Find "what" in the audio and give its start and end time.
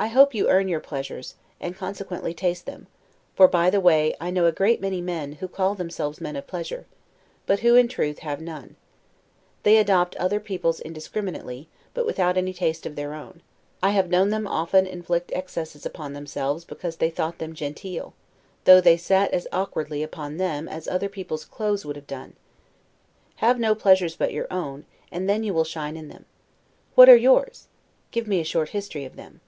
26.94-27.08